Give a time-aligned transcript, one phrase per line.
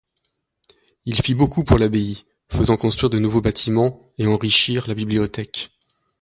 [1.05, 5.69] Il fit beaucoup pour l'abbaye, faisant construire de nouveaux bâtiments et enrichir la bibliothèque.